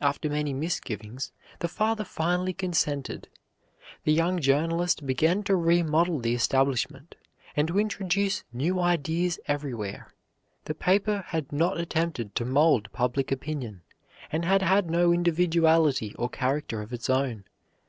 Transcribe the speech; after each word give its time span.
After 0.00 0.28
many 0.30 0.52
misgivings, 0.52 1.32
the 1.58 1.66
father 1.66 2.04
finally 2.04 2.52
consented. 2.52 3.28
The 4.04 4.12
young 4.12 4.38
journalist 4.40 5.04
began 5.04 5.42
to 5.42 5.56
remodel 5.56 6.20
the 6.20 6.36
establishment 6.36 7.16
and 7.56 7.66
to 7.66 7.80
introduce 7.80 8.44
new 8.52 8.78
ideas 8.78 9.40
everywhere. 9.48 10.14
The 10.66 10.74
paper 10.76 11.24
had 11.26 11.50
not 11.50 11.80
attempted 11.80 12.36
to 12.36 12.44
mold 12.44 12.92
public 12.92 13.32
opinion, 13.32 13.82
and 14.30 14.44
had 14.44 14.62
had 14.62 14.88
no 14.88 15.10
individuality 15.10 16.14
or 16.14 16.28
character 16.28 16.80
of 16.80 16.92
its 16.92 17.10
own. 17.10 17.42